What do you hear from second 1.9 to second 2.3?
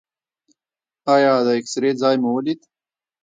ځای مو